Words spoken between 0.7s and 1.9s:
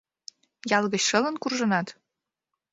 Ял гыч шылын куржынат?